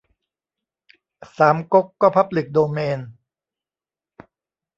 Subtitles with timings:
[1.37, 2.99] สามก๊ก ก็พับลิกโดเมน